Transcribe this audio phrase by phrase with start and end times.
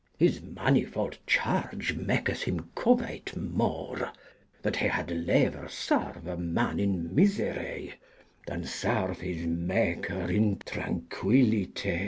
[0.17, 4.11] His many folde charge maketh hym coveyt more
[4.63, 7.93] That he had lever serve a man in myserye
[8.47, 11.85] Than serve his maker in tranquylyte.